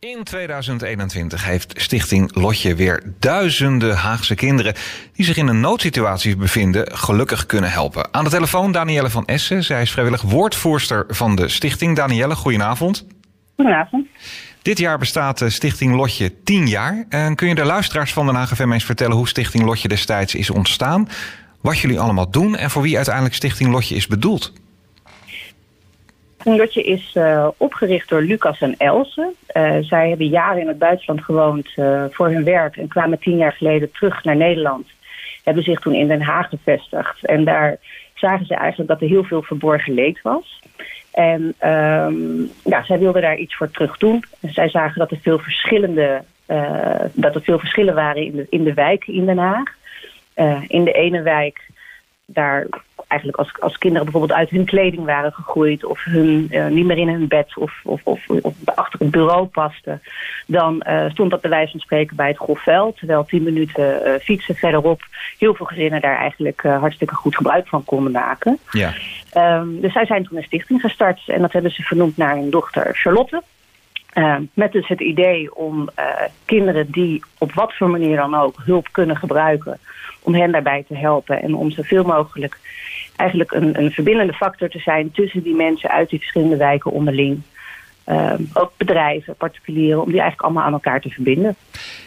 [0.00, 4.74] In 2021 heeft Stichting Lotje weer duizenden Haagse kinderen
[5.12, 8.08] die zich in een noodsituatie bevinden gelukkig kunnen helpen.
[8.14, 9.64] Aan de telefoon Danielle van Essen.
[9.64, 11.96] Zij is vrijwillig woordvoerster van de stichting.
[11.96, 13.06] Danielle, goedenavond.
[13.56, 14.06] Goedenavond.
[14.62, 17.04] Dit jaar bestaat Stichting Lotje 10 jaar.
[17.08, 20.34] En kun je de luisteraars van Den Haag FM eens vertellen hoe Stichting Lotje destijds
[20.34, 21.08] is ontstaan?
[21.60, 24.52] Wat jullie allemaal doen en voor wie uiteindelijk Stichting Lotje is bedoeld?
[26.44, 29.32] Lotje is uh, opgericht door Lucas en Else.
[29.56, 33.36] Uh, zij hebben jaren in het buitenland gewoond uh, voor hun werk en kwamen tien
[33.36, 34.86] jaar geleden terug naar Nederland.
[35.44, 37.24] Hebben zich toen in Den Haag gevestigd.
[37.24, 37.76] En daar
[38.14, 40.60] zagen ze eigenlijk dat er heel veel verborgen leed was.
[41.10, 44.24] En um, ja, zij wilden daar iets voor terug doen.
[44.40, 46.22] En zij zagen dat er veel verschillende,
[47.12, 49.74] dat er veel verschillen waren in de, in de wijken in Den Haag.
[50.66, 51.70] in de ene wijk
[52.32, 52.66] daar
[53.10, 56.98] eigenlijk als, als kinderen bijvoorbeeld uit hun kleding waren gegroeid of hun, uh, niet meer
[56.98, 60.02] in hun bed of, of, of, of achter het bureau pasten,
[60.46, 62.96] dan uh, stond dat bij wijze van spreken bij het grofveld.
[62.96, 65.00] Terwijl tien minuten uh, fietsen verderop
[65.38, 68.58] heel veel gezinnen daar eigenlijk hartstikke goed gebruik van konden maken.
[68.70, 68.92] Ja.
[69.36, 72.50] Um, dus zij zijn toen een stichting gestart en dat hebben ze vernoemd naar hun
[72.50, 73.42] dochter Charlotte.
[74.14, 76.04] Uh, met dus het idee om uh,
[76.44, 79.78] kinderen die op wat voor manier dan ook hulp kunnen gebruiken,
[80.22, 82.58] om hen daarbij te helpen en om zoveel mogelijk
[83.16, 87.42] eigenlijk een, een verbindende factor te zijn tussen die mensen uit die verschillende wijken onderling.
[88.10, 91.56] Uh, ook bedrijven, particulieren, om die eigenlijk allemaal aan elkaar te verbinden.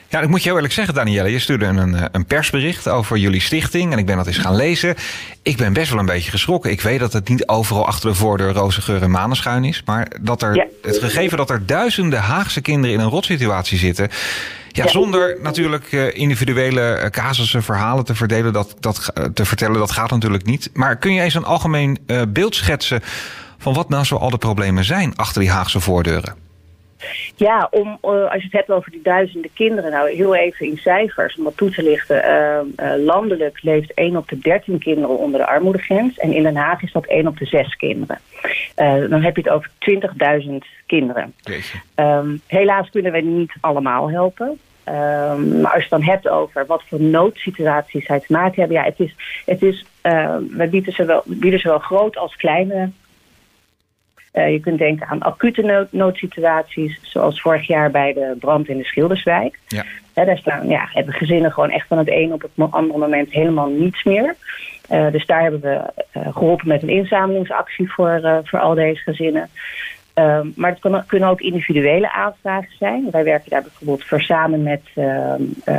[0.09, 1.31] Ja, ik moet je heel eerlijk zeggen, Danielle.
[1.31, 3.91] Je stuurde een, een persbericht over jullie stichting.
[3.91, 4.95] En ik ben dat eens gaan lezen.
[5.41, 6.71] Ik ben best wel een beetje geschrokken.
[6.71, 9.83] Ik weet dat het niet overal achter de voordeur roze geur en maneschuin is.
[9.85, 10.65] Maar dat er, ja.
[10.81, 14.09] het gegeven dat er duizenden Haagse kinderen in een rotsituatie zitten.
[14.71, 19.79] Ja, zonder natuurlijk uh, individuele uh, casussen, verhalen te, verdelen, dat, dat, uh, te vertellen,
[19.79, 20.69] dat gaat natuurlijk niet.
[20.73, 23.01] Maar kun je eens een algemeen beeld schetsen
[23.63, 26.43] van wat nou zo al de problemen zijn achter die Haagse voordeuren?
[27.35, 30.77] Ja, om, uh, als je het hebt over die duizenden kinderen, nou heel even in
[30.77, 32.25] cijfers om dat toe te lichten.
[32.25, 36.55] Uh, uh, landelijk leeft 1 op de 13 kinderen onder de armoedegrens en in Den
[36.55, 38.19] Haag is dat 1 op de 6 kinderen.
[39.09, 39.69] dan heb je het over
[40.49, 40.53] 20.000
[40.85, 41.33] kinderen.
[41.95, 44.59] Um, helaas kunnen we niet allemaal helpen.
[44.87, 48.77] Um, maar als je het dan hebt over wat voor noodsituaties zij te maken hebben,
[48.77, 49.15] ja, het is,
[49.45, 49.85] het is,
[50.49, 52.89] we bieden zowel, bieden zowel groot als kleine
[54.33, 58.77] uh, je kunt denken aan acute nood, noodsituaties, zoals vorig jaar bij de brand in
[58.77, 59.59] de Schilderswijk.
[59.67, 59.83] Ja.
[60.13, 63.69] Daar staan, ja, hebben gezinnen gewoon echt van het een op het andere moment helemaal
[63.69, 64.35] niets meer.
[64.91, 69.49] Uh, dus daar hebben we geholpen met een inzamelingsactie voor, voor al deze gezinnen.
[70.15, 73.07] Um, maar het kan, kunnen ook individuele aanvragen zijn.
[73.11, 74.81] Wij werken daar bijvoorbeeld voor samen met,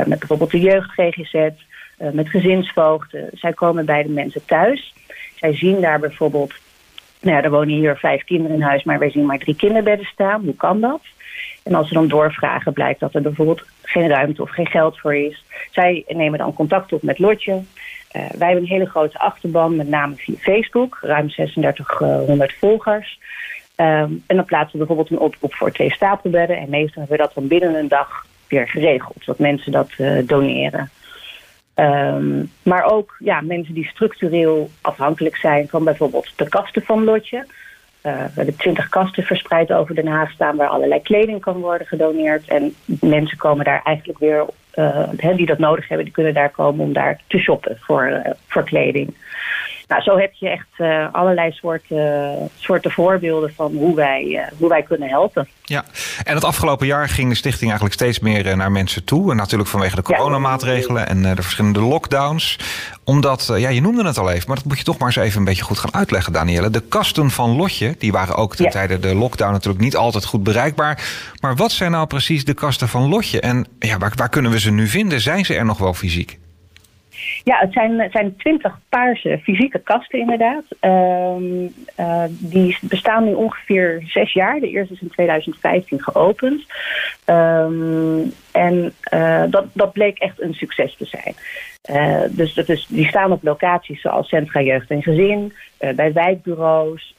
[0.05, 1.49] met bijvoorbeeld de jeugd GGZ,
[1.97, 3.29] met gezinsvoogden.
[3.33, 4.93] Zij komen bij de mensen thuis.
[5.35, 6.53] Zij zien daar bijvoorbeeld
[7.25, 10.05] nou ja, er wonen hier vijf kinderen in huis, maar wij zien maar drie kinderbedden
[10.05, 10.43] staan.
[10.43, 11.01] Hoe kan dat?
[11.63, 15.15] En als ze dan doorvragen, blijkt dat er bijvoorbeeld geen ruimte of geen geld voor
[15.15, 15.43] is.
[15.71, 17.51] Zij nemen dan contact op met Lotje.
[17.51, 17.61] Uh,
[18.11, 23.19] wij hebben een hele grote achterban, met name via Facebook, ruim 3600 volgers.
[23.77, 26.57] Um, en dan plaatsen we bijvoorbeeld een oproep voor twee stapelbedden.
[26.57, 30.27] En meestal hebben we dat dan binnen een dag weer geregeld, dat mensen dat uh,
[30.27, 30.89] doneren.
[31.75, 37.37] Um, maar ook ja, mensen die structureel afhankelijk zijn van bijvoorbeeld de kasten van Lotje.
[37.37, 41.87] Uh, we hebben twintig kasten verspreid over Den Haag staan waar allerlei kleding kan worden
[41.87, 42.47] gedoneerd.
[42.47, 46.85] En mensen komen daar eigenlijk weer, uh, die dat nodig hebben, die kunnen daar komen
[46.85, 49.15] om daar te shoppen voor, uh, voor kleding.
[49.87, 54.69] Nou, zo heb je echt uh, allerlei soorten, soorten voorbeelden van hoe wij, uh, hoe
[54.69, 55.47] wij kunnen helpen.
[55.63, 55.83] Ja,
[56.23, 59.31] en het afgelopen jaar ging de stichting eigenlijk steeds meer uh, naar mensen toe.
[59.31, 62.59] En natuurlijk vanwege de coronamaatregelen en de verschillende lockdowns.
[63.03, 65.39] Omdat, ja, je noemde het al even, maar dat moet je toch maar eens even
[65.39, 66.69] een beetje goed gaan uitleggen, Danielle.
[66.69, 68.71] De kasten van Lotje, die waren ook ten ja.
[68.71, 71.03] tijde de lockdown natuurlijk niet altijd goed bereikbaar.
[71.41, 73.39] Maar wat zijn nou precies de kasten van Lotje?
[73.39, 75.21] En ja, waar, waar kunnen we ze nu vinden?
[75.21, 76.39] Zijn ze er nog wel fysiek?
[77.43, 80.63] Ja, het zijn, het zijn twintig paarse fysieke kasten inderdaad.
[80.81, 84.59] Um, uh, die bestaan nu ongeveer zes jaar.
[84.59, 86.65] De eerste is in 2015 geopend.
[87.25, 91.35] Um, en uh, dat, dat bleek echt een succes te zijn.
[91.89, 95.53] Uh, dus dat is, die staan op locaties zoals Centra Jeugd en Gezin,
[95.95, 97.14] bij wijkbureaus,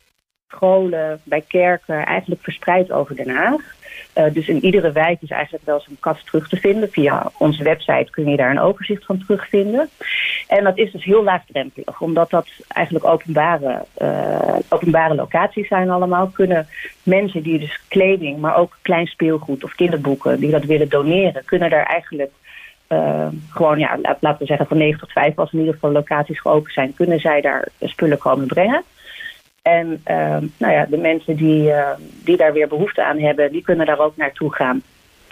[0.57, 3.75] scholen, bij kerken, eigenlijk verspreid over Den Haag.
[4.15, 6.91] Uh, dus in iedere wijk is eigenlijk wel zo'n kast terug te vinden.
[6.91, 9.89] Via onze website kun je daar een overzicht van terugvinden.
[10.49, 16.27] En dat is dus heel laagdrempelig, omdat dat eigenlijk openbare, uh, openbare locaties zijn allemaal.
[16.27, 16.67] Kunnen
[17.03, 21.71] mensen die dus kleding, maar ook klein speelgoed of kinderboeken, die dat willen doneren, kunnen
[21.71, 22.31] daar eigenlijk
[22.89, 26.41] uh, gewoon, ja, laten we zeggen van 9 tot 5, als in ieder geval locaties
[26.41, 28.83] geopend zijn, kunnen zij daar spullen komen brengen.
[29.75, 31.73] En ehm, nou ja, de mensen die,
[32.25, 34.83] die daar weer behoefte aan hebben, die kunnen daar ook naartoe gaan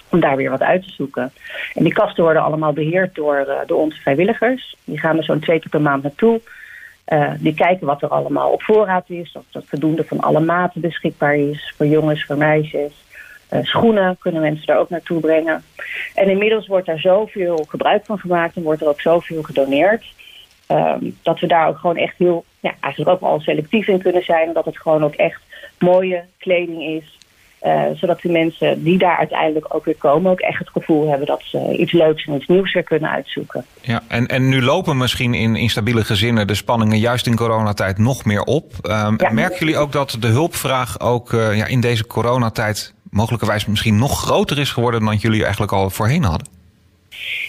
[0.09, 1.33] om daar weer wat uit te zoeken.
[1.75, 4.77] En die kasten worden allemaal beheerd door, door onze vrijwilligers.
[4.85, 6.41] Die gaan er zo'n twee keer per maand naartoe.
[7.39, 9.35] die kijken wat er allemaal op voorraad is.
[9.37, 11.75] Of dat voldoende van alle maten beschikbaar is.
[11.77, 13.05] Voor jongens, voor meisjes.
[13.55, 15.65] Uh, schoenen kunnen mensen daar ook naartoe brengen.
[16.15, 20.05] En inmiddels wordt daar zoveel gebruik van gemaakt en wordt er ook zoveel gedoneerd.
[20.69, 24.25] Um, dat we daar ook gewoon echt heel, ja, eigenlijk ook al selectief in kunnen
[24.25, 24.53] zijn.
[24.53, 25.41] Dat het gewoon ook echt
[25.79, 27.19] mooie kleding is.
[27.63, 31.27] Uh, zodat de mensen die daar uiteindelijk ook weer komen, ook echt het gevoel hebben
[31.27, 33.65] dat ze iets leuks en iets nieuws weer kunnen uitzoeken.
[33.81, 38.25] Ja, en, en nu lopen misschien in instabiele gezinnen de spanningen juist in coronatijd nog
[38.25, 38.73] meer op.
[38.83, 39.31] Um, ja.
[39.31, 44.21] Merken jullie ook dat de hulpvraag ook uh, ja, in deze coronatijd mogelijkerwijs misschien nog
[44.21, 46.49] groter is geworden dan jullie eigenlijk al voorheen hadden?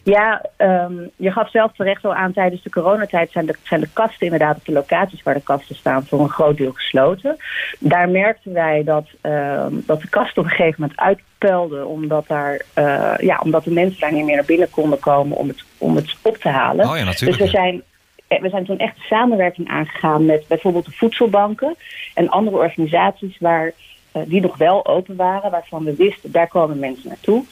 [0.04, 3.90] Ja, um, je gaf zelf terecht al aan tijdens de coronatijd zijn de, zijn de
[3.94, 7.38] kasten inderdaad op de locaties waar de kasten staan voor een groot deel gesloten.
[7.80, 12.62] Daar merkten wij dat, um, dat de kasten op een gegeven moment uitpelden omdat, daar,
[12.78, 15.96] uh, ja, omdat de mensen daar niet meer naar binnen konden komen om het, om
[15.96, 16.90] het op te halen.
[16.90, 17.40] Oh ja, natuurlijk.
[17.40, 17.84] Dus we zijn
[18.28, 21.76] we zijn toen echt samenwerking aangegaan met bijvoorbeeld de voedselbanken
[22.14, 23.72] en andere organisaties waar,
[24.14, 27.44] uh, die nog wel open waren, waarvan we wisten, daar komen mensen naartoe.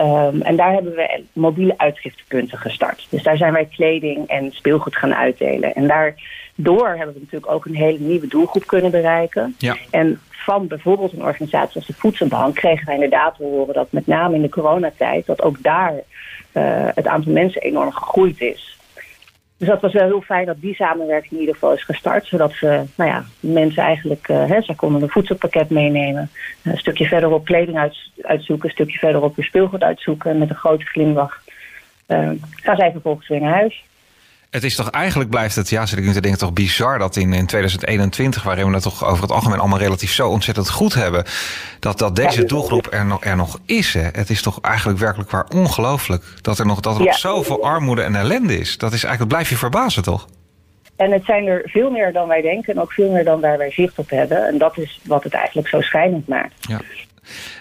[0.00, 3.06] Um, en daar hebben we mobiele uitgiftepunten gestart.
[3.10, 5.74] Dus daar zijn wij kleding en speelgoed gaan uitdelen.
[5.74, 9.54] En daardoor hebben we natuurlijk ook een hele nieuwe doelgroep kunnen bereiken.
[9.58, 9.76] Ja.
[9.90, 14.06] En van bijvoorbeeld een organisatie als de Voedselbank kregen wij inderdaad te horen dat met
[14.06, 18.77] name in de coronatijd, dat ook daar uh, het aantal mensen enorm gegroeid is.
[19.58, 22.26] Dus dat was wel heel fijn dat die samenwerking in ieder geval is gestart.
[22.26, 26.30] Zodat we, nou ja, mensen eigenlijk, uh, hè, zij konden een voedselpakket meenemen.
[26.62, 28.68] Een stukje verderop kleding uit, uitzoeken.
[28.68, 30.30] Een stukje verderop weer speelgoed uitzoeken.
[30.30, 31.42] En met een grote glimlach
[32.08, 33.84] uh, gaan zij vervolgens weer naar huis.
[34.50, 37.16] Het is toch eigenlijk blijft het, ja, zit ik nu te denken, toch bizar dat
[37.16, 40.94] in, in 2021, waarin we het toch over het algemeen allemaal relatief zo ontzettend goed
[40.94, 41.24] hebben,
[41.80, 43.94] dat, dat deze doelgroep er nog, er nog is.
[43.94, 44.08] Hè.
[44.12, 48.02] Het is toch eigenlijk werkelijk waar ongelooflijk dat er nog, dat er nog zoveel armoede
[48.02, 48.78] en ellende is.
[48.78, 50.28] Dat is eigenlijk, blijf je verbazen toch?
[50.96, 53.58] En het zijn er veel meer dan wij denken en ook veel meer dan waar
[53.58, 54.46] wij zicht op hebben.
[54.46, 56.54] En dat is wat het eigenlijk zo schijnend maakt.
[56.68, 56.80] Ja.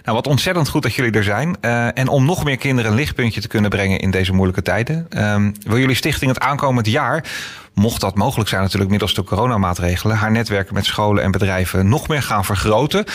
[0.03, 1.57] Nou, wat ontzettend goed dat jullie er zijn.
[1.61, 5.07] Uh, en om nog meer kinderen een lichtpuntje te kunnen brengen in deze moeilijke tijden,
[5.33, 7.23] um, wil jullie stichting het aankomend jaar,
[7.73, 12.07] mocht dat mogelijk zijn natuurlijk middels de coronamaatregelen, haar netwerken met scholen en bedrijven nog
[12.07, 13.05] meer gaan vergroten.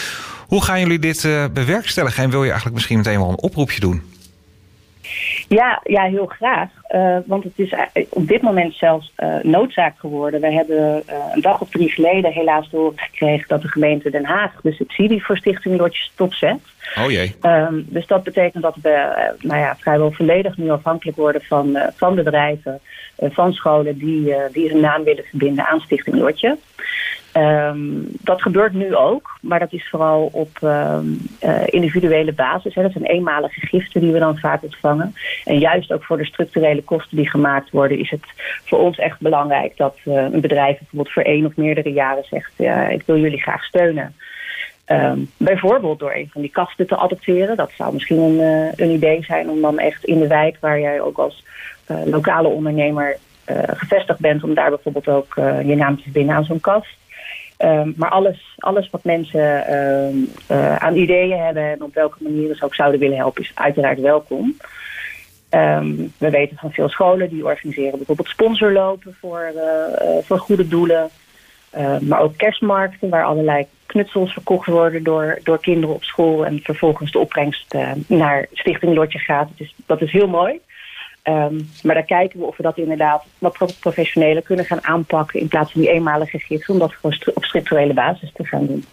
[0.46, 3.80] Hoe gaan jullie dit uh, bewerkstelligen en wil je eigenlijk misschien meteen wel een oproepje
[3.80, 4.02] doen?
[5.54, 6.68] Ja, ja heel graag.
[6.94, 7.74] Uh, want het is
[8.08, 10.40] op dit moment zelfs uh, noodzaak geworden.
[10.40, 14.10] We hebben uh, een dag of drie geleden helaas te horen gekregen dat de gemeente
[14.10, 16.58] Den Haag de subsidie voor Stichting Lotjes stopzet.
[16.98, 17.34] Oh jee.
[17.42, 22.14] Um, dus dat betekent dat we nou ja, vrijwel volledig nu afhankelijk worden van, van
[22.14, 22.80] bedrijven,
[23.18, 26.58] van scholen die, die hun naam willen verbinden aan Stichting Lotje.
[27.36, 32.74] Um, dat gebeurt nu ook, maar dat is vooral op um, uh, individuele basis.
[32.74, 35.14] Dat zijn eenmalige giften die we dan vaak ontvangen.
[35.44, 38.24] En juist ook voor de structurele kosten die gemaakt worden, is het
[38.64, 42.52] voor ons echt belangrijk dat uh, een bedrijf bijvoorbeeld voor één of meerdere jaren zegt:
[42.56, 44.14] ja, ik wil jullie graag steunen.
[44.86, 47.56] Um, bijvoorbeeld door een van die kasten te adopteren.
[47.56, 50.80] Dat zou misschien een, uh, een idee zijn om dan echt in de wijk, waar
[50.80, 51.44] jij ook als
[52.04, 53.16] lokale ondernemer
[53.66, 55.34] gevestigd bent, om daar bijvoorbeeld ook
[55.64, 57.00] je naam te verbinden aan zo'n kast.
[57.64, 62.54] Um, maar alles, alles wat mensen um, uh, aan ideeën hebben en op welke manier
[62.54, 64.56] ze ook zouden willen helpen, is uiteraard welkom.
[65.50, 70.68] Um, we weten van veel scholen die organiseren bijvoorbeeld sponsorlopen voor, uh, uh, voor goede
[70.68, 71.10] doelen.
[72.00, 76.46] maar ook kerstmarkten waar allerlei knutsels verkocht worden door, door kinderen op school.
[76.46, 77.74] En vervolgens de opbrengst
[78.06, 79.48] naar Stichting Lotje gaat.
[79.86, 80.60] Dat is heel mooi.
[81.24, 85.48] Um, maar daar kijken we of we dat inderdaad wat professioneler kunnen gaan aanpakken in
[85.48, 88.84] plaats van die eenmalige giften, om dat gewoon op structurele basis te gaan doen.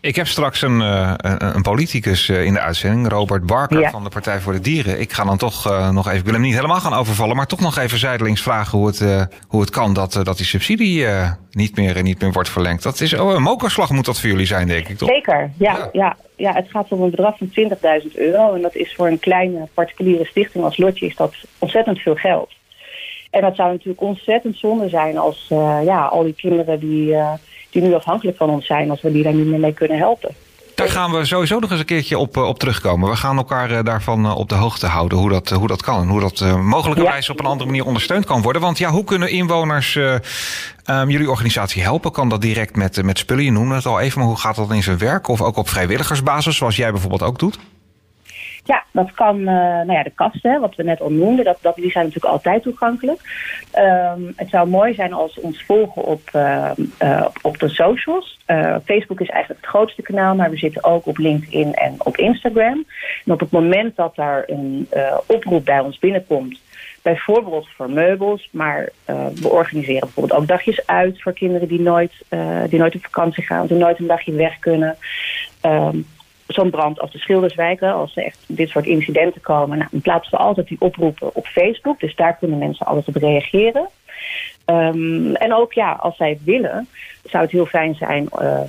[0.00, 3.90] Ik heb straks een, uh, een politicus uh, in de uitzending, Robert Barker ja.
[3.90, 5.00] van de Partij voor de Dieren.
[5.00, 7.46] Ik ga dan toch uh, nog even, ik wil hem niet helemaal gaan overvallen, maar
[7.46, 11.06] toch nog even zijdelings vragen hoe het, hoe het kan dat, dat die subsidie
[11.50, 12.82] niet, meer, niet meer wordt verlengd.
[12.82, 15.08] Dat is, oh, een mokerslag moet dat voor jullie zijn, denk ik, toch?
[15.08, 15.76] Zeker, ja.
[15.76, 15.88] ja.
[15.92, 16.16] ja.
[16.36, 17.50] ja het gaat om een bedrag van
[18.04, 18.54] 20.000 euro.
[18.54, 22.50] En dat is voor een kleine particuliere stichting als Lotje is dat ontzettend veel geld.
[23.30, 25.46] En dat zou natuurlijk ontzettend zonde zijn als
[25.84, 27.16] ja, al die kinderen die
[27.70, 30.34] die nu afhankelijk van ons zijn als we die daar niet meer mee kunnen helpen.
[30.74, 33.10] Daar gaan we sowieso nog eens een keertje op, op terugkomen.
[33.10, 36.02] We gaan elkaar daarvan op de hoogte houden hoe dat, hoe dat kan.
[36.02, 37.32] En hoe dat mogelijkerwijs ja.
[37.32, 38.62] op een andere manier ondersteund kan worden.
[38.62, 40.14] Want ja, hoe kunnen inwoners uh,
[40.86, 42.12] um, jullie organisatie helpen?
[42.12, 43.44] Kan dat direct met, met spullen?
[43.44, 45.28] Je noemde het al even, maar hoe gaat dat in zijn werk?
[45.28, 47.58] Of ook op vrijwilligersbasis, zoals jij bijvoorbeeld ook doet?
[48.64, 51.74] Ja, dat kan, uh, nou ja, de kasten, wat we net al noemden, dat, dat,
[51.74, 53.20] die zijn natuurlijk altijd toegankelijk.
[53.78, 56.70] Um, het zou mooi zijn als ons volgen op, uh,
[57.02, 58.38] uh, op de socials.
[58.84, 62.84] Facebook is eigenlijk het grootste kanaal, maar we zitten ook op LinkedIn en op Instagram.
[63.24, 64.88] En op het moment dat daar een
[65.26, 66.60] oproep bij ons binnenkomt,
[67.02, 68.88] bijvoorbeeld voor meubels, maar
[69.34, 72.12] we organiseren bijvoorbeeld ook dagjes uit voor kinderen die nooit,
[72.68, 74.96] die nooit op vakantie gaan, die nooit een dagje weg kunnen.
[75.62, 76.06] Um,
[76.52, 80.38] zo'n brand als de Schilderswijken, als er echt dit soort incidenten komen, nou, dan plaatsen
[80.38, 82.00] we altijd die oproepen op Facebook.
[82.00, 83.88] Dus daar kunnen mensen altijd op reageren.
[84.66, 86.88] Um, en ook ja, als zij willen,
[87.24, 88.28] zou het heel fijn zijn.
[88.38, 88.60] Uh,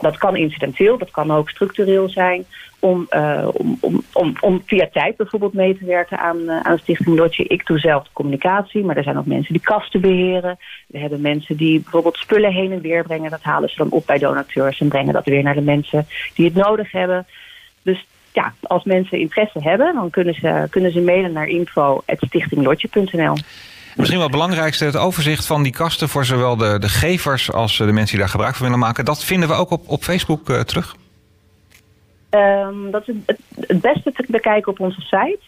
[0.00, 2.44] dat kan incidenteel, dat kan ook structureel zijn.
[2.80, 7.16] Om, uh, om, om, om, om, via tijd bijvoorbeeld mee te werken aan, uh, Stichting
[7.16, 7.44] Lotje.
[7.44, 10.58] Ik doe zelf communicatie, maar er zijn ook mensen die kasten beheren.
[10.86, 13.30] We hebben mensen die bijvoorbeeld spullen heen en weer brengen.
[13.30, 16.44] Dat halen ze dan op bij donateurs en brengen dat weer naar de mensen die
[16.44, 17.26] het nodig hebben.
[17.82, 23.36] Dus ja, als mensen interesse hebben, dan kunnen ze, kunnen ze mailen naar info.stichtinglotje.nl.
[23.96, 27.76] Misschien wel het belangrijkste, het overzicht van die kasten voor zowel de, de gevers als
[27.76, 29.04] de mensen die daar gebruik van willen maken.
[29.04, 30.96] Dat vinden we ook op, op Facebook uh, terug.
[32.30, 35.38] Um, dat is het, het beste te bekijken op onze site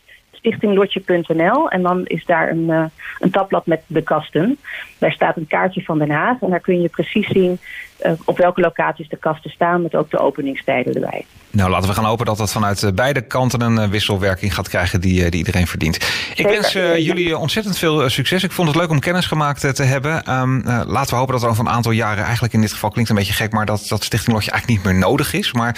[0.43, 1.71] stichtinglotje.nl.
[1.71, 2.85] En dan is daar een, uh,
[3.19, 4.59] een tabblad met de kasten.
[4.99, 6.41] Daar staat een kaartje van Den Haag.
[6.41, 7.59] En daar kun je precies zien
[8.07, 9.83] uh, op welke locaties de kasten staan.
[9.83, 11.25] Met ook de openingstijden erbij.
[11.51, 15.31] Nou, laten we gaan hopen dat dat vanuit beide kanten een wisselwerking gaat krijgen die,
[15.31, 15.97] die iedereen verdient.
[16.35, 18.45] Ik wens uh, jullie ontzettend veel succes.
[18.45, 20.33] Ik vond het leuk om kennis gemaakt te hebben.
[20.41, 23.11] Um, laten we hopen dat er over een aantal jaren, eigenlijk in dit geval klinkt
[23.11, 25.53] een beetje gek, maar dat, dat Stichting Lotje eigenlijk niet meer nodig is.
[25.53, 25.77] Maar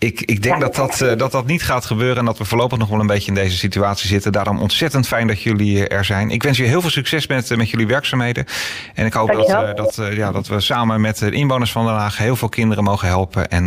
[0.00, 2.78] ik, ik denk dat, dat, uh, dat dat niet gaat gebeuren en dat we voorlopig
[2.78, 4.32] nog wel een beetje in deze situatie zitten.
[4.32, 6.30] Daarom ontzettend fijn dat jullie er zijn.
[6.30, 8.44] Ik wens je heel veel succes met, met jullie werkzaamheden.
[8.94, 11.86] En ik hoop dat, uh, dat, uh, ja, dat we samen met de inwoners van
[11.86, 13.48] Den Haag heel veel kinderen mogen helpen.
[13.48, 13.66] En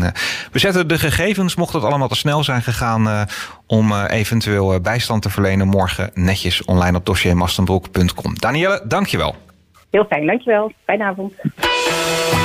[0.52, 3.28] we zetten de gegevens, mocht het allemaal te snel zijn gegaan,
[3.68, 8.40] om eventueel bijstand te verlenen, morgen netjes online op dossiermastenbroek.com.
[8.40, 9.36] Danielle, dankjewel.
[9.92, 10.72] Heel fijn, dankjewel.
[10.86, 11.34] Fijne avond.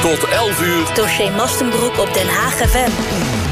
[0.03, 0.95] Tot 11 uur.
[0.95, 3.48] Dossier Mastenbroek op Den Haag FM.